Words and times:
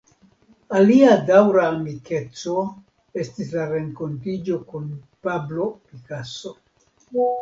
Alia 0.77 1.09
daŭra 1.27 1.65
amikeco 1.73 2.55
estiĝis 3.25 3.53
el 3.65 3.69
renkontiĝo 3.75 4.57
kun 4.73 4.89
Pablo 5.29 5.69
Picasso. 5.83 6.55